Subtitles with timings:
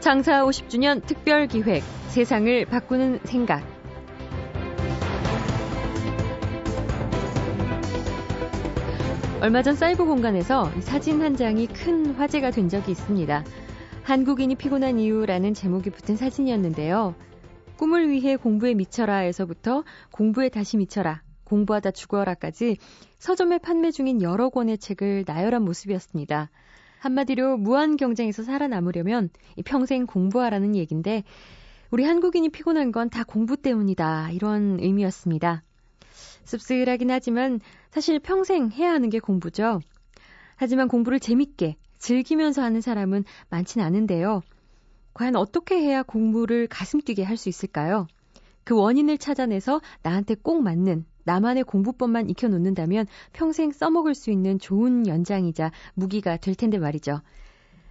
[0.00, 3.62] 창사 50주년 특별 기획 세상을 바꾸는 생각
[9.42, 13.44] 얼마 전 사이버 공간에서 사진 한 장이 큰 화제가 된 적이 있습니다.
[14.02, 17.14] 한국인이 피곤한 이유라는 제목이 붙은 사진이었는데요.
[17.76, 22.78] 꿈을 위해 공부에 미쳐라에서부터 공부에 다시 미쳐라, 공부하다 죽어라까지
[23.18, 26.50] 서점에 판매 중인 여러 권의 책을 나열한 모습이었습니다.
[27.00, 29.30] 한마디로 무한 경쟁에서 살아남으려면
[29.64, 31.24] 평생 공부하라는 얘긴데
[31.90, 35.62] 우리 한국인이 피곤한 건 다 공부 때문이다 이런 의미였습니다.
[36.44, 39.80] 씁쓸하긴 하지만 사실 평생 해야 하는 게 공부죠.
[40.56, 44.42] 하지만 공부를 재밌게 즐기면서 하는 사람은 많진 않은데요.
[45.14, 48.06] 과연 어떻게 해야 공부를 가슴 뛰게 할 수 있을까요?
[48.64, 55.72] 그 원인을 찾아내서 나한테 꼭 맞는 나만의 공부법만 익혀놓는다면 평생 써먹을 수 있는 좋은 연장이자
[55.94, 57.20] 무기가 될 텐데 말이죠.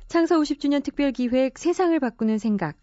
[0.07, 2.75] 창사 50주년 특별기획 세상을 바꾸는 생각.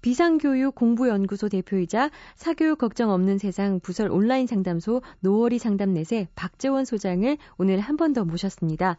[0.00, 7.78] 비상교육 공부연구소 대표이자 사교육 걱정 없는 세상 부설 온라인 상담소 노월이 상담넷의 박재원 소장을 오늘
[7.78, 8.96] 한 번 더 모셨습니다.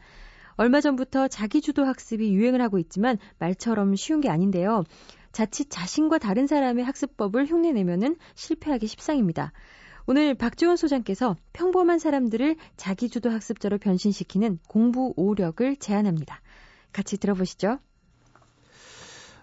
[0.56, 4.86] 얼마 전부터 자기주도 학습이 유행을 하고 있지만 말처럼 쉬운 게 아닌데요.
[5.34, 9.52] 자칫 자신과 다른 사람의 학습법을 흉내내면은 실패하기 십상입니다.
[10.06, 16.42] 오늘 박지원 소장께서 평범한 사람들을 자기주도 학습자로 변신시키는 공부 오력을 제안합니다.
[16.92, 17.80] 같이 들어보시죠.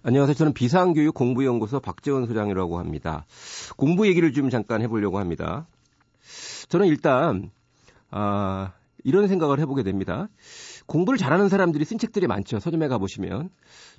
[0.03, 0.35] 안녕하세요.
[0.35, 3.25] 저는 비상교육 공부연구소 박재원 소장이라고 합니다.
[3.77, 5.67] 공부 얘기를 좀 잠깐 해보려고 합니다.
[6.69, 7.51] 저는 일단
[8.11, 10.29] 아, 이런 생각을 해보게 됩니다.
[10.85, 12.61] 공부를 잘하는 사람들이 쓴 책들이 많죠.
[12.61, 13.49] 서점에 가보시면.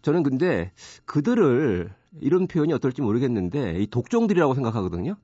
[0.04, 0.72] 저는 근데
[1.06, 5.16] 그들을 이런 표현이 어떨지 모르겠는데 이 독종들이라고 생각하거든요.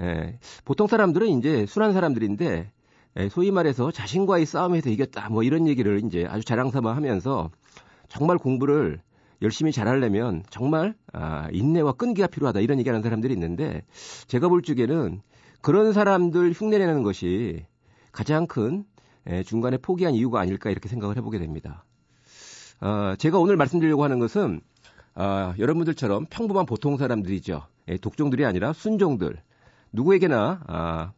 [0.00, 2.72] 예, 보통 사람들은 이제 순한 사람들인데
[3.16, 7.50] 예, 소위 말해서 자신과의 싸움에서 이겼다 뭐 이런 얘기를 이제 아주 자랑삼아 하면서
[8.08, 9.00] 정말 공부를
[9.42, 13.82] 열심히 잘하려면 정말 아, 인내와 끈기가 필요하다 이런 얘기하는 사람들이 있는데
[14.26, 15.20] 제가 볼 적에는
[15.60, 17.66] 그런 사람들 흉내내는 것이
[18.12, 18.84] 가장 큰
[19.28, 21.84] 예, 중간에 포기한 이유가 아닐까 이렇게 생각을 해보게 됩니다.
[22.80, 24.60] 어, 제가 오늘 말씀드리려고 하는 것은
[25.14, 27.62] 어, 여러분들처럼 평범한 보통 사람들이죠.
[27.88, 29.40] 예, 독종들이 아니라 순종들.
[29.94, 31.12] 누구에게나 아,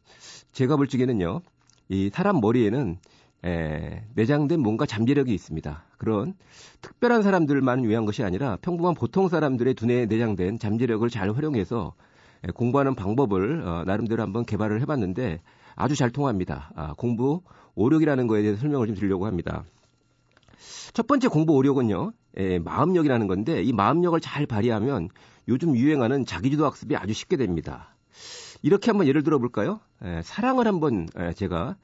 [0.53, 1.41] 제가 볼 적에는요,
[1.89, 2.99] 이 사람 머리에는
[3.45, 5.85] 에, 내장된 뭔가 잠재력이 있습니다.
[5.99, 6.35] 그런
[6.83, 11.95] 특별한 사람들만 위한 것이 아니라 평범한 보통 사람들의 두뇌에 내장된 잠재력을 잘 활용해서
[12.45, 15.41] 에, 공부하는 방법을 어, 나름대로 한번 개발을 해봤는데
[15.75, 16.71] 아주 잘 통합니다.
[16.77, 17.43] 아, 공부
[17.75, 19.65] 오력이라는 거에 대해서 설명을 좀 드리려고 합니다.
[20.93, 25.09] 첫 번째 공부 오력은요, 에, 마음력이라는 건데 이 마음력을 잘 발휘하면
[25.49, 27.96] 요즘 유행하는 자기주도 학습이 아주 쉽게 됩니다.
[28.67, 29.79] 이렇게 한번 예를 들어볼까요?
[30.03, 31.77] 에, 사랑을 한번 에, 제가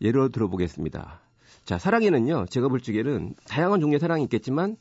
[0.00, 1.20] 예를 들어보겠습니다.
[1.64, 4.76] 자, 사랑에는요, 제가 볼 적에는 다양한 종류의 사랑이 있겠지만,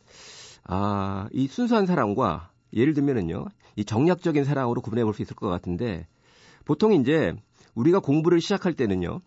[0.66, 6.06] 아, 이 순수한 사랑과 예를 들면은요, 이 정략적인 사랑으로 구분해 볼 수 있을 것 같은데,
[6.64, 7.34] 보통 이제
[7.74, 9.22] 우리가 공부를 시작할 때는요,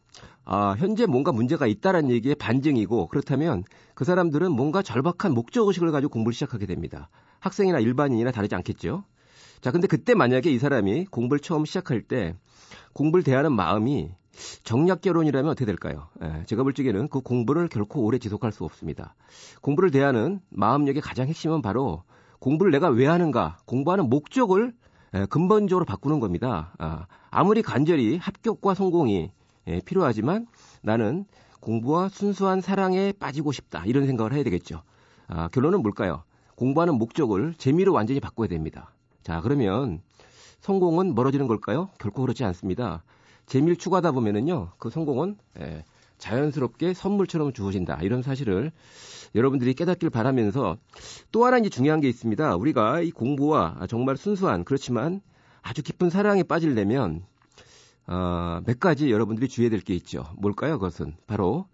[0.44, 3.64] 아, 현재 뭔가 문제가 있다라는 얘기의 반증이고, 그렇다면
[3.94, 7.08] 그 사람들은 뭔가 절박한 목적의식을 가지고 공부를 시작하게 됩니다.
[7.40, 9.02] 학생이나 일반인이나 다르지 않겠죠?
[9.60, 12.34] 자, 근데 그때 만약에 이 사람이 공부를 처음 시작할 때
[12.94, 14.10] 공부를 대하는 마음이
[14.64, 16.08] 정략 결혼이라면 어떻게 될까요?
[16.22, 19.14] 예, 제가 볼 적에는 그 공부를 결코 오래 지속할 수 없습니다.
[19.60, 22.04] 공부를 대하는 마음력의 가장 핵심은 바로
[22.38, 24.72] 공부를 내가 왜 하는가, 공부하는 목적을
[25.14, 26.72] 예, 근본적으로 바꾸는 겁니다.
[26.78, 29.30] 아, 아무리 간절히 합격과 성공이
[29.66, 30.46] 예, 필요하지만
[30.82, 31.26] 나는
[31.60, 33.84] 공부와 순수한 사랑에 빠지고 싶다.
[33.84, 34.82] 이런 생각을 해야 되겠죠.
[35.26, 36.22] 아, 결론은 뭘까요?
[36.54, 38.94] 공부하는 목적을 재미로 완전히 바꿔야 됩니다.
[39.22, 40.00] 자, 그러면
[40.60, 41.90] 성공은 멀어지는 걸까요?
[41.98, 43.02] 결코 그렇지 않습니다.
[43.46, 45.84] 재미를 추구하다 보면은요, 그 성공은 예,
[46.18, 47.98] 자연스럽게 선물처럼 주어진다.
[48.02, 48.72] 이런 사실을
[49.34, 50.76] 여러분들이 깨닫길 바라면서
[51.32, 52.56] 또 하나 이제 중요한 게 있습니다.
[52.56, 55.20] 우리가 이 공부와 정말 순수한 그렇지만
[55.62, 57.24] 아주 깊은 사랑에 빠지려면
[58.06, 60.24] 어, 몇 가지 여러분들이 주의해야 될 게 있죠.
[60.36, 60.78] 뭘까요?
[60.78, 61.66] 그것은 바로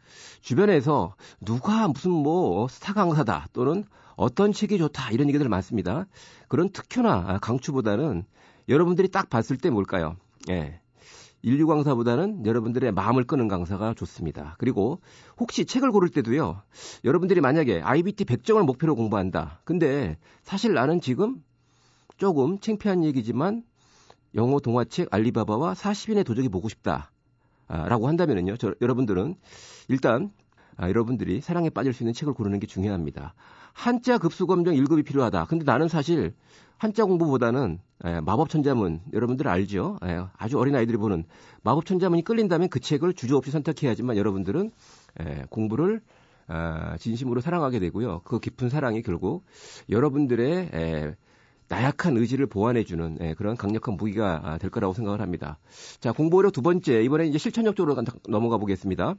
[0.42, 3.84] 주변에서 누가 무슨 뭐 스타 강사다 또는
[4.16, 6.06] 어떤 책이 좋다 이런 얘기들 많습니다.
[6.48, 8.24] 그런 특효나 강추보다는
[8.68, 10.16] 여러분들이 딱 봤을 때 뭘까요?
[10.48, 10.80] 예.
[11.42, 14.56] 인류 강사보다는 여러분들의 마음을 끄는 강사가 좋습니다.
[14.58, 15.00] 그리고
[15.38, 16.60] 혹시 책을 고를 때도요.
[17.04, 19.60] 여러분들이 만약에 IBT 100점을 목표로 공부한다.
[19.64, 21.36] 근데 사실 나는 지금
[22.16, 23.62] 조금 창피한 얘기지만
[24.34, 27.12] 영어 동화책 알리바바와 40인의 도적이 보고 싶다.
[27.68, 28.56] 아, 라고 한다면은요.
[28.56, 29.36] 저, 여러분들은
[29.88, 30.32] 일단
[30.76, 33.34] 아, 여러분들이 사랑에 빠질 수 있는 책을 고르는 게 중요합니다.
[33.72, 35.46] 한자 급수검정 1급이 필요하다.
[35.46, 36.34] 근데 나는 사실
[36.78, 39.98] 한자 공부보다는 예, 마법천자문 여러분들 알죠?
[40.04, 41.24] 예, 아주 어린 아이들이 보는
[41.62, 44.70] 마법천자문이 끌린다면 그 책을 주저 없이 선택해야지만 여러분들은
[45.20, 46.02] 예, 공부를
[46.48, 48.20] 아, 진심으로 사랑하게 되고요.
[48.24, 49.44] 그 깊은 사랑이 결국
[49.88, 51.14] 여러분들의 에,
[51.68, 55.58] 나약한 의지를 보완해주는 예, 그런 강력한 무기가 아, 될 거라고 생각을 합니다.
[56.00, 59.14] 자, 공부어력 두 번째, 이번에 이제 실천력 쪽으로 넘어가 보겠습니다.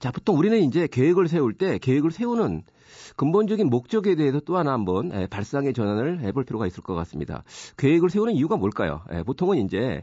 [0.00, 2.62] 자, 보통 우리는 이제 계획을 세울 때 계획을 세우는
[3.16, 7.44] 근본적인 목적에 대해서 또 하나 한번 예, 발상의 전환을 해볼 필요가 있을 것 같습니다.
[7.76, 9.02] 계획을 세우는 이유가 뭘까요?
[9.12, 10.02] 예, 보통은 이제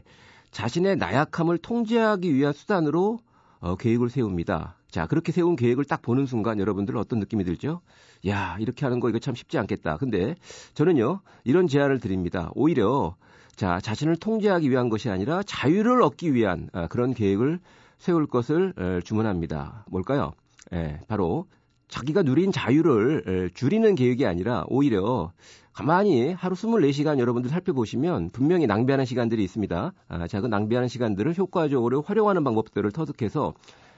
[0.52, 3.18] 자신의 나약함을 통제하기 위한 수단으로
[3.58, 4.76] 어, 계획을 세웁니다.
[4.88, 7.80] 자, 그렇게 세운 계획을 딱 보는 순간 여러분들 어떤 느낌이 들죠?
[8.28, 9.96] 야, 이렇게 하는 거 이거 참 쉽지 않겠다.
[9.96, 10.36] 근데
[10.74, 12.52] 저는요, 이런 제안을 드립니다.
[12.54, 13.16] 오히려
[13.56, 17.58] 자, 자신을 통제하기 위한 것이 아니라 자유를 얻기 위한 아, 그런 계획을
[17.98, 19.84] 세울 것을 에, 주문합니다.
[19.88, 20.32] 뭘까요?
[20.72, 21.46] 예, 바로
[21.88, 25.32] 자기가 누린 자유를 에, 줄이는 계획이 아니라 오히려
[25.72, 29.92] 가만히 하루 24시간 여러분들 살펴보시면 분명히 낭비하는 시간들이 있습니다.
[30.08, 33.54] 아, 자, 그 낭비하는 시간들을 효과적으로 활용하는 방법들을 터득해서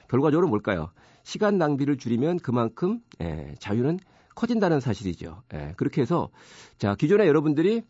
[0.07, 0.91] 결과적으로 뭘까요?
[1.23, 3.99] 시간 낭비를 줄이면 그만큼 예, 자유는
[4.35, 5.41] 커진다는 사실이죠.
[5.53, 6.29] 예, 그렇게 해서
[6.77, 7.83] 자 기존에 여러분들이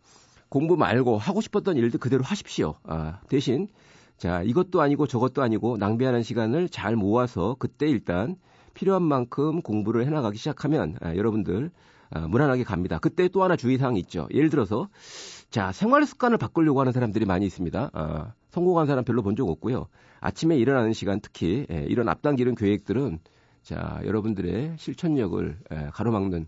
[0.49, 2.75] 공부 말고 하고 싶었던 일들 그대로 하십시오.
[2.83, 3.67] 아, 대신
[4.21, 8.35] 자 이것도 아니고 저것도 아니고 낭비하는 시간을 잘 모아서 그때 일단
[8.75, 11.71] 필요한 만큼 공부를 해나가기 시작하면 아, 여러분들
[12.11, 12.99] 아, 무난하게 갑니다.
[12.99, 14.27] 그때 또 하나 주의사항이 있죠.
[14.31, 14.89] 예를 들어서
[15.49, 17.89] 자 생활 습관을 바꾸려고 하는 사람들이 많이 있습니다.
[17.93, 19.87] 아, 성공한 사람 별로 본 적 없고요.
[20.19, 23.17] 아침에 일어나는 시간 특히 예, 이런 앞당기는 계획들은
[23.63, 26.45] 자 여러분들의 실천력을 예, 가로막는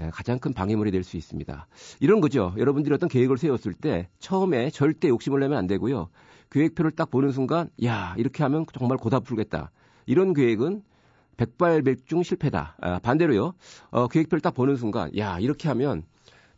[0.00, 1.68] 예, 가장 큰 방해물이 될 수 있습니다.
[2.00, 2.52] 이런 거죠.
[2.58, 6.08] 여러분들이 어떤 계획을 세웠을 때 처음에 절대 욕심을 내면 안 되고요.
[6.52, 9.72] 계획표를 딱 보는 순간 야 이렇게 하면 정말 고다 풀겠다.
[10.06, 10.82] 이런 계획은
[11.38, 12.76] 백발백중 실패다.
[12.80, 13.54] 아, 반대로요.
[13.90, 16.04] 어, 계획표를 딱 보는 순간 야 이렇게 하면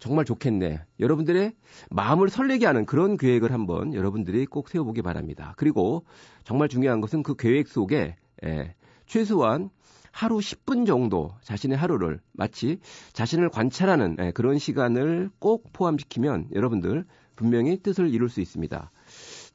[0.01, 0.81] 정말 좋겠네.
[0.99, 1.53] 여러분들의
[1.91, 5.55] 마음을 설레게 하는 그런 계획을 한번 여러분들이 꼭 세워보기 바랍니다.
[5.57, 6.05] 그리고
[6.43, 8.75] 정말 중요한 것은 그 계획 속에 예,
[9.07, 9.71] 최소한
[10.11, 12.79] 하루 10분 정도 자신의 하루를 마치
[13.13, 17.05] 자신을 관찰하는 예, 그런 시간을 꼭 포함시키면 여러분들
[17.37, 18.91] 분명히 뜻을 이룰 수 있습니다.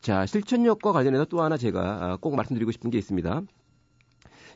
[0.01, 3.41] 자, 실천력과 관련해서 또 하나 제가 아, 꼭 말씀드리고 싶은 게 있습니다.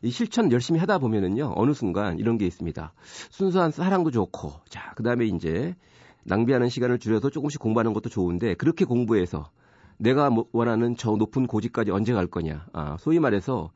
[0.04, 2.94] 이 실천 열심히 하다 보면은요, 어느 순간 이런 게 있습니다.
[3.30, 5.76] 순수한 사랑도 좋고, 자, 그 다음에 이제
[6.24, 9.50] 낭비하는 시간을 줄여서 조금씩 공부하는 것도 좋은데, 그렇게 공부해서
[9.98, 12.66] 내가 뭐 원하는 저 높은 고지까지 언제 갈 거냐.
[12.74, 13.72] 아, 소위 말해서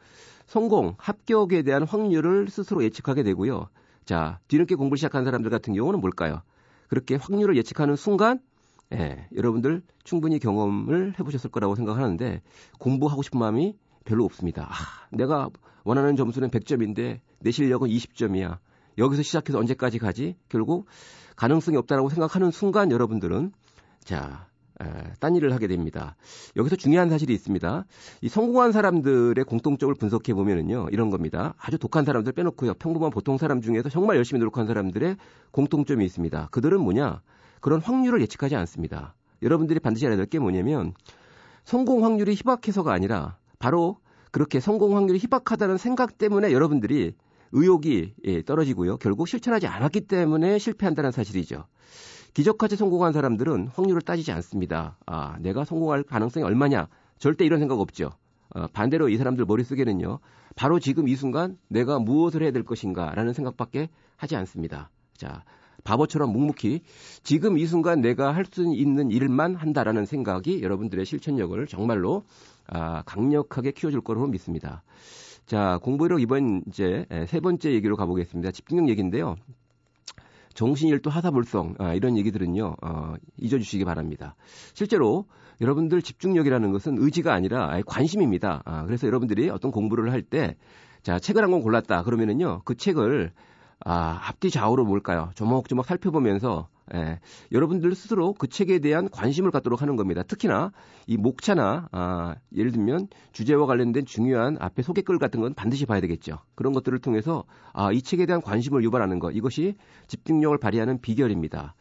[0.45, 3.67] 성공, 합격에 대한 확률을 스스로 예측하게 되고요.
[4.05, 6.41] 자, 뒤늦게 공부를 시작한 사람들 같은 경우는 뭘까요?
[6.87, 8.39] 그렇게 확률을 예측하는 순간,
[8.93, 12.41] 예, 여러분들 충분히 경험을 해보셨을 거라고 생각하는데,
[12.79, 13.75] 공부하고 싶은 마음이
[14.05, 14.69] 별로 없습니다.
[14.69, 14.75] 아,
[15.11, 15.49] 내가
[15.83, 18.57] 원하는 점수는 100점인데 내 실력은 20점이야.
[18.97, 20.35] 여기서 시작해서 언제까지 가지?
[20.49, 20.87] 결국
[21.35, 23.51] 가능성이 없다라고 생각하는 순간 여러분들은
[24.03, 24.47] 자,
[24.81, 24.85] 에,
[25.19, 26.15] 딴 일을 하게 됩니다.
[26.55, 27.85] 여기서 중요한 사실이 있습니다.
[28.21, 31.53] 이 성공한 사람들의 공통점을 분석해 보면은요, 이런 겁니다.
[31.59, 35.17] 아주 독한 사람들 빼놓고요, 평범한 보통 사람 중에서 정말 열심히 노력한 사람들의
[35.51, 36.49] 공통점이 있습니다.
[36.51, 37.21] 그들은 뭐냐?
[37.61, 39.15] 그런 확률을 예측하지 않습니다.
[39.41, 40.93] 여러분들이 반드시 알아야 될 게 뭐냐면,
[41.63, 43.97] 성공 확률이 희박해서가 아니라 바로
[44.31, 47.13] 그렇게 성공 확률이 희박하다는 생각 때문에 여러분들이
[47.51, 48.97] 의욕이 예, 떨어지고요.
[48.97, 51.65] 결국 실천하지 않았기 때문에 실패한다는 사실이죠.
[52.33, 54.97] 기적같이 성공한 사람들은 확률을 따지지 않습니다.
[55.05, 56.87] 아, 내가 성공할 가능성이 얼마냐?
[57.17, 58.11] 절대 이런 생각 없죠.
[58.49, 60.19] 어, 반대로 이 사람들 머릿속에는요.
[60.55, 64.89] 바로 지금 이 순간 내가 무엇을 해야 될 것인가 라는 생각밖에 하지 않습니다.
[65.15, 65.43] 자,
[65.87, 66.81] 바보처럼 묵묵히
[67.23, 72.23] 지금 이 순간 내가 할 수 있는 일만 한다라는 생각이 여러분들의 실천력을 정말로
[72.67, 74.83] 아, 강력하게 키워줄 거라고 믿습니다.
[75.45, 78.51] 자, 공부력 이번 이제 세 번째 얘기로 가보겠습니다.
[78.51, 79.35] 집중력 얘기인데요.
[80.53, 84.35] 정신일도 하사불성 아, 이런 얘기들은요 어, 잊어주시기 바랍니다.
[84.73, 85.25] 실제로
[85.61, 88.61] 여러분들 집중력이라는 것은 의지가 아니라 관심입니다.
[88.65, 90.55] 아, 그래서 여러분들이 어떤 공부를 할 때
[91.03, 93.31] 자 책을 한 권 골랐다 그러면은요 그 책을
[93.85, 95.29] 아, 앞뒤 좌우로 뭘까요?
[95.35, 97.19] 조목조목 살펴보면서 예,
[97.51, 100.23] 여러분들 스스로 그 책에 대한 관심을 갖도록 하는 겁니다.
[100.23, 100.71] 특히나
[101.05, 106.39] 이 목차나 아, 예를 들면 주제와 관련된 중요한 앞에 소개글 같은 건 반드시 봐야 되겠죠.
[106.55, 107.43] 그런 것들을 통해서
[107.73, 109.75] 아, 이 책에 대한 관심을 유발하는 것 이것이
[110.07, 111.75] 집중력을 발휘하는 비결입니다.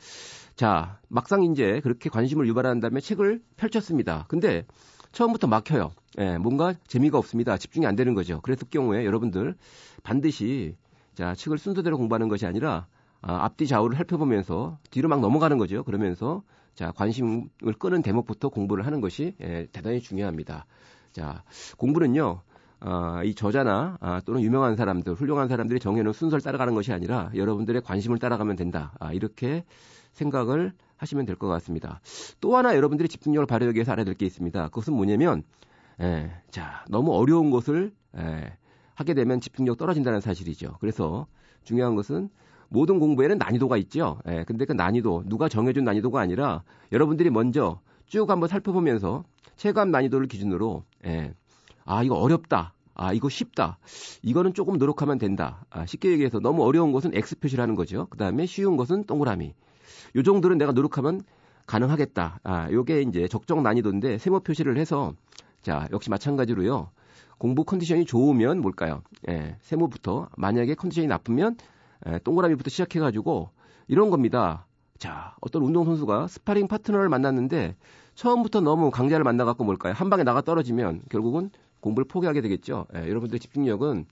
[0.56, 4.24] 자, 막상 이제 그렇게 관심을 유발한 다음에 책을 펼쳤습니다.
[4.28, 4.64] 근데
[5.12, 5.92] 처음부터 막혀요.
[6.18, 7.56] 예, 뭔가 재미가 없습니다.
[7.56, 8.40] 집중이 안 되는 거죠.
[8.40, 9.54] 그랬을 경우에 여러분들
[10.02, 10.76] 반드시
[11.16, 12.87] 자, 책을 순서대로 공부하는 것이 아니라
[13.23, 15.82] 아, 앞뒤 좌우를 살펴보면서 뒤로 막 넘어가는 거죠.
[15.82, 16.42] 그러면서
[16.75, 20.66] 자, 관심을 끄는 대목부터 공부를 하는 것이 예, 대단히 중요합니다.
[21.12, 21.42] 자,
[21.78, 22.42] 공부는요.
[22.80, 27.80] 아, 이 저자나 아, 또는 유명한 사람들, 훌륭한 사람들이 정해놓은 순서를 따라가는 것이 아니라 여러분들의
[27.80, 28.92] 관심을 따라가면 된다.
[29.00, 29.64] 아, 이렇게
[30.12, 32.00] 생각을 하시면 될 것 같습니다.
[32.42, 34.68] 또 하나 여러분들이 집중력을 발휘하기 위해서 알아야 될 게 있습니다.
[34.68, 35.42] 그것은 뭐냐면,
[36.02, 38.56] 예, 자, 너무 어려운 것을 예,
[38.96, 40.78] 하게 되면 집중력 떨어진다는 사실이죠.
[40.80, 41.26] 그래서
[41.62, 42.30] 중요한 것은
[42.68, 44.18] 모든 공부에는 난이도가 있죠.
[44.26, 49.22] 예, 근데 그 난이도 누가 정해준 난이도가 아니라 여러분들이 먼저 쭉 한번 살펴보면서
[49.56, 51.34] 체감 난이도를 기준으로 예,
[51.84, 52.72] 아 이거 어렵다.
[52.94, 53.78] 아 이거 쉽다.
[54.22, 55.66] 이거는 조금 노력하면 된다.
[55.68, 58.06] 아, 쉽게 얘기해서 너무 어려운 것은 X 표시를 하는 거죠.
[58.08, 59.54] 그 다음에 쉬운 것은 동그라미.
[60.16, 61.20] 요 정도는 내가 노력하면
[61.66, 62.40] 가능하겠다.
[62.42, 65.12] 아 요게 이제 적정 난이도인데 세모 표시를 해서
[65.60, 66.90] 자 역시 마찬가지로요.
[67.38, 69.02] 공부 컨디션이 좋으면 뭘까요?
[69.28, 71.56] 예, 세모부터 만약에 컨디션이 나쁘면
[72.08, 73.50] 예, 동그라미부터 시작해가지고
[73.88, 74.66] 이런 겁니다.
[74.99, 77.76] 자, 어떤 운동선수가 스파링 파트너를 만났는데
[78.14, 79.92] 처음부터 너무 강자를 만나갖고 뭘까요?
[79.92, 82.87] 한 방에 나가 떨어지면 결국은 공부를 포기하게 되겠죠.
[82.94, 84.06] 예, 여러분들의 집중력은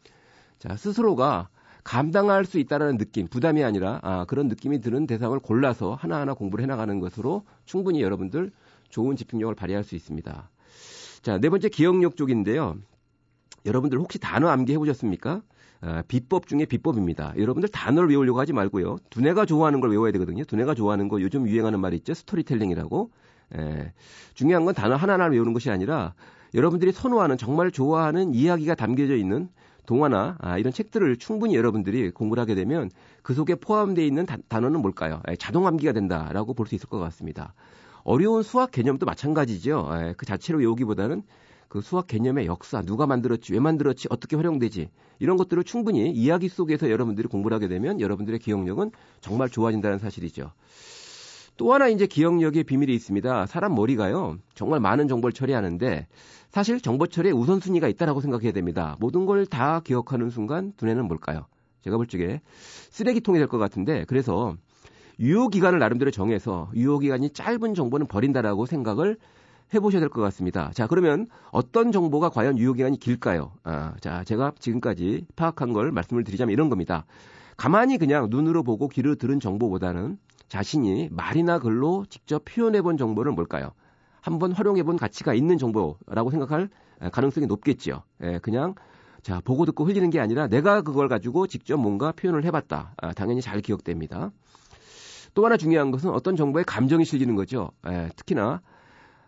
[0.58, 1.48] 자, 스스로가
[1.82, 6.98] 감당할 수 있다라는 느낌, 부담이 아니라 아, 그런 느낌이 드는 대상을 골라서 하나하나 공부를 해나가는
[6.98, 8.50] 것으로 충분히 여러분들
[8.88, 10.50] 좋은 집중력을 발휘할 수 있습니다.
[11.22, 12.76] 자, 네 번째 기억력 쪽인데요.
[13.64, 15.42] 여러분들 혹시 단어 암기 해 보셨습니까?
[15.80, 17.34] 아, 비법 중에 비법입니다.
[17.36, 18.96] 여러분들 단어를 외우려고 하지 말고요.
[19.10, 20.44] 두뇌가 좋아하는 걸 외워야 되거든요.
[20.44, 22.14] 두뇌가 좋아하는 거 요즘 유행하는 말이 있죠.
[22.14, 23.10] 스토리텔링이라고.
[23.56, 23.92] 에,
[24.34, 26.14] 중요한 건 단어 하나하나 외우는 것이 아니라
[26.54, 29.48] 여러분들이 선호하는 정말 좋아하는 이야기가 담겨져 있는
[29.86, 32.90] 동화나 아, 이런 책들을 충분히 여러분들이 공부를 하게 되면
[33.22, 35.20] 그 속에 포함되어 있는 다, 단어는 뭘까요?
[35.28, 37.52] 에, 자동 암기가 된다라고 볼 수 있을 것 같습니다.
[38.04, 39.90] 어려운 수학 개념도 마찬가지죠.
[39.92, 41.22] 에, 그 자체로 외우기보다는
[41.74, 46.88] 그 수학 개념의 역사, 누가 만들었지, 왜 만들었지, 어떻게 활용되지, 이런 것들을 충분히 이야기 속에서
[46.88, 50.52] 여러분들이 공부를 하게 되면 여러분들의 기억력은 정말 좋아진다는 사실이죠.
[51.56, 53.46] 또 하나 이제 기억력의 비밀이 있습니다.
[53.46, 56.06] 사람 머리가요, 정말 많은 정보를 처리하는데,
[56.48, 58.96] 사실 정보 처리에 우선순위가 있다라고 생각해야 됩니다.
[59.00, 61.46] 모든 걸 다 기억하는 순간 두뇌는 뭘까요?
[61.82, 62.40] 제가 볼 적에
[62.90, 64.54] 쓰레기통이 될 것 같은데, 그래서
[65.18, 69.16] 유효 기간을 나름대로 정해서 유효 기간이 짧은 정보는 버린다라고 생각을
[69.72, 70.70] 해보셔야 될 것 같습니다.
[70.74, 73.52] 자, 그러면 어떤 정보가 과연 유효기간이 길까요?
[73.64, 77.06] 아, 자, 제가 지금까지 파악한 걸 말씀을 드리자면 이런 겁니다.
[77.56, 80.18] 가만히 그냥 눈으로 보고 귀로 들은 정보보다는
[80.48, 83.70] 자신이 말이나 글로 직접 표현해 본 정보를 뭘까요?
[84.20, 86.68] 한번 활용해 본 가치가 있는 정보라고 생각할
[87.12, 88.02] 가능성이 높겠지요.
[88.22, 88.74] 예, 그냥
[89.22, 92.94] 자, 보고 듣고 흘리는 게 아니라 내가 그걸 가지고 직접 뭔가 표현을 해봤다.
[92.96, 94.30] 아, 당연히 잘 기억됩니다.
[95.34, 97.70] 또 하나 중요한 것은 어떤 정보에 감정이 실리는 거죠.
[97.88, 98.60] 예, 특히나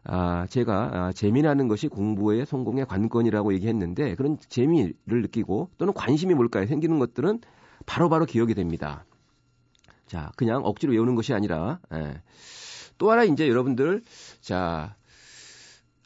[0.08, 6.66] 아, 제가 아, 재미나는 것이 공부의 성공의 관건이라고 얘기했는데 그런 재미를 느끼고 또는 관심이 뭘까요?
[6.66, 7.40] 생기는 것들은
[7.86, 9.04] 바로바로 바로 기억이 됩니다.
[10.06, 12.20] 자, 그냥 억지로 외우는 것이 아니라 예.
[12.98, 14.02] 또 하나 이제 여러분들
[14.40, 14.94] 자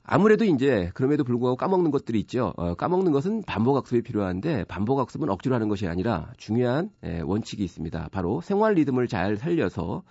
[0.03, 2.53] 아무래도 이제 그럼에도 불구하고 까먹는 것들이 있죠.
[2.57, 8.09] 어, 까먹는 것은 반복학습이 필요한데 반복학습은 억지로 하는 것이 아니라 중요한 예, 원칙이 있습니다.
[8.11, 10.03] 바로 생활 리듬을 잘 살려서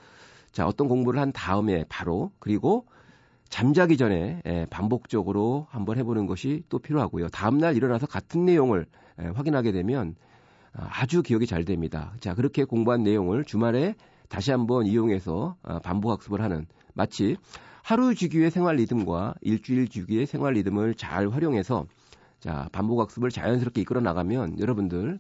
[0.52, 2.86] 자 어떤 공부를 한 다음에 바로 그리고
[3.50, 7.30] 잠자기 전에 예, 반복적으로 한번 해보는 것이 또 필요하고요.
[7.30, 8.86] 다음날 일어나서 같은 내용을
[9.22, 10.16] 예, 확인하게 되면
[10.74, 12.14] 아, 아주 기억이 잘 됩니다.
[12.20, 13.96] 자, 그렇게 공부한 내용을 주말에
[14.30, 17.36] 다시 한번 이용해서 아, 반복 학습을 하는 마치
[17.82, 21.88] 하루 주기의 생활 리듬과 일주일 주기의 생활 리듬을 잘 활용해서
[22.40, 25.20] 자, 반복 학습을 자연스럽게 이끌어 나가면 여러분들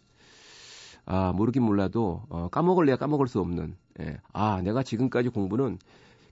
[1.05, 5.79] 아, 모르긴 몰라도 어, 까먹을래야 까먹을 수 없는 예, 아, 내가 지금까지 공부는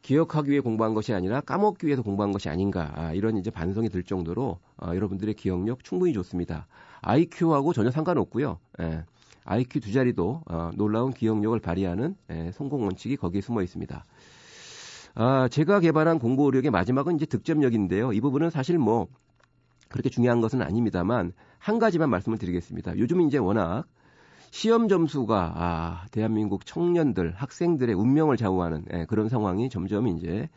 [0.07, 4.03] 기억하기 위해 공부한 것이 아니라 까먹기 위해서 공부한 것이 아닌가 아, 이런 이제 반성이 들
[4.03, 6.65] 정도로 어, 여러분들의 기억력 충분히 좋습니다.
[7.01, 8.57] IQ하고 전혀 상관없고요.
[8.79, 9.03] 예,
[9.43, 14.05] IQ 두 자리도 어, 놀라운 기억력을 발휘하는 예, 성공 원칙이 거기에 숨어 있습니다.
[15.15, 18.13] 아, 제가 개발한 공부 의력의 마지막은 이제 득점력인데요.
[18.13, 19.07] 이 부분은 사실 뭐
[19.89, 22.97] 그렇게 중요한 것은 아닙니다만 한 가지만 말씀을 드리겠습니다.
[22.97, 23.83] 요즘 이제 워낙
[24.51, 30.49] 시험 점수가 아, 대한민국 청년들, 학생들의 운명을 좌우하는 예, 그런 상황이 점점 이제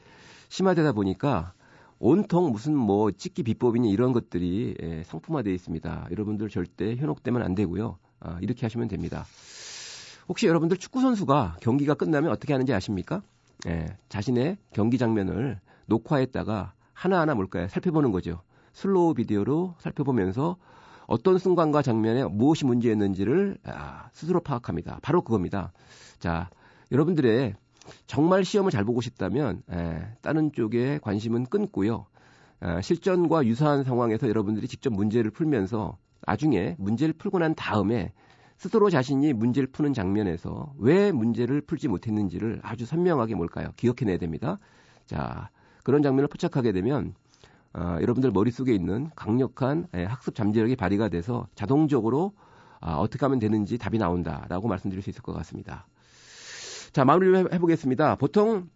[0.49, 1.53] 심화되다 보니까
[1.99, 6.09] 온통 무슨 뭐 찍기 비법이니 이런 것들이 예, 상품화되어 있습니다.
[6.11, 7.99] 여러분들 절대 현혹되면 안 되고요.
[8.21, 9.25] 아, 이렇게 하시면 됩니다.
[10.29, 13.23] 혹시 여러분들 축구 선수가 경기가 끝나면 어떻게 하는지 아십니까?
[13.67, 17.69] 예, 자신의 경기 장면을 녹화했다가 하나하나 뭘까요?
[17.69, 18.43] 살펴보는 거죠.
[18.73, 20.57] 슬로우 비디오로 살펴보면서
[21.11, 25.01] 어떤 순간과 장면에 무엇이 문제였는지를 아, 스스로 파악합니다.
[25.03, 25.73] 바로 그겁니다.
[26.21, 26.49] 자,
[26.93, 27.57] 여러분들의
[28.07, 32.07] 정말 시험을 잘 보고 싶다면 에, 다른 쪽에 관심은 끊고요.
[32.63, 35.99] 에, 실전과 유사한 상황에서 여러분들이 직접 문제를 풀면서
[36.29, 38.13] 나중에 문제를 풀고 난 다음에
[38.57, 43.71] 스스로 자신이 문제를 푸는 장면에서 왜 문제를 풀지 못했는지를 아주 선명하게 뭘까요?
[43.75, 44.61] 기억해내야 됩니다.
[45.07, 45.51] 자,
[45.83, 47.15] 그런 장면을 포착하게 되면
[47.73, 52.33] 어, 여러분들 머릿속에 있는 강력한 예, 학습 잠재력이 발휘가 돼서 자동적으로
[52.81, 55.87] 아, 어떻게 하면 되는지 답이 나온다라고 말씀드릴 수 있을 것 같습니다.
[56.93, 58.17] 자, 마무리를 해보겠습니다.
[58.17, 58.69] 보통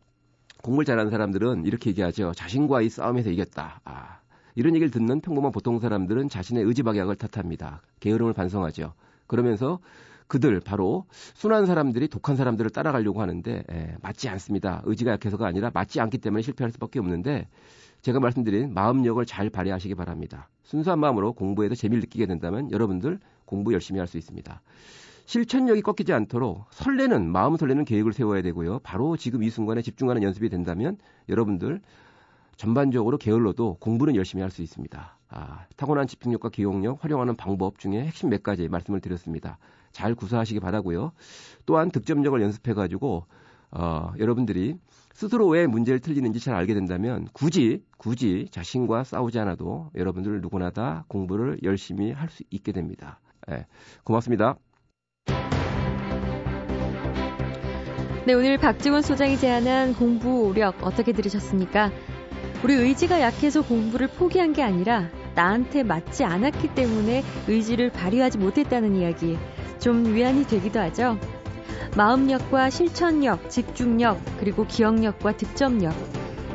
[0.62, 2.32] 공부를 잘하는 사람들은 이렇게 얘기하죠.
[2.34, 3.80] 자신과의 싸움에서 이겼다.
[3.84, 4.18] 아,
[4.54, 7.82] 이런 얘기를 듣는 평범한 보통 사람들은 자신의 의지 박약을 탓합니다.
[8.00, 8.94] 게으름을 반성하죠.
[9.26, 9.80] 그러면서
[10.26, 14.82] 그들 바로 순한 사람들이 독한 사람들을 따라가려고 하는데 에, 맞지 않습니다.
[14.84, 17.48] 의지가 약해서가 아니라 맞지 않기 때문에 실패할 수밖에 없는데
[18.04, 20.50] 제가 말씀드린 마음력을 잘 발휘하시기 바랍니다.
[20.62, 24.60] 순수한 마음으로 공부에도 재미를 느끼게 된다면 여러분들 공부 열심히 할 수 있습니다.
[25.24, 28.80] 실천력이 꺾이지 않도록 설레는 마음 설레는 계획을 세워야 되고요.
[28.80, 30.98] 바로 지금 이 순간에 집중하는 연습이 된다면
[31.30, 31.80] 여러분들
[32.56, 35.18] 전반적으로 게을러도 공부는 열심히 할 수 있습니다.
[35.30, 39.56] 아, 타고난 집중력과 기억력 활용하는 방법 중에 핵심 몇 가지 말씀을 드렸습니다.
[39.92, 41.12] 잘 구사하시기 바라고요.
[41.64, 43.24] 또한 득점력을 연습해 가지고
[43.74, 44.76] 어, 여러분들이
[45.12, 51.04] 스스로 왜 문제를 틀리는지 잘 알게 된다면 굳이 굳이 자신과 싸우지 않아도 여러분들 누구나 다
[51.08, 53.20] 공부를 열심히 할 수 있게 됩니다.
[53.46, 53.66] 네,
[54.04, 54.56] 고맙습니다.
[58.26, 61.92] 네, 오늘 박지원 소장이 제안한 공부 오력 어떻게 들으셨습니까?
[62.64, 69.36] 우리 의지가 약해서 공부를 포기한 게 아니라 나한테 맞지 않았기 때문에 의지를 발휘하지 못했다는 이야기
[69.78, 71.18] 좀 위안이 되기도 하죠.
[71.96, 75.94] 마음력과 실천력, 집중력, 그리고 기억력과 득점력.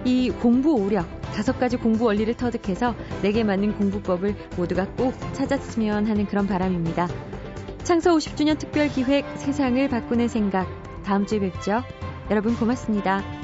[0.06, 6.26] 이 공부 오력, 다섯 가지 공부 원리를 터득해서 내게 맞는 공부법을 모두가 꼭 찾았으면 하는
[6.26, 7.08] 그런 바람입니다.
[7.84, 10.68] 창서 50주년 특별 기획 세상을 바꾸는 생각.
[11.04, 11.84] 다음 주에 뵙죠.
[12.30, 13.39] 여러분 고맙습니다.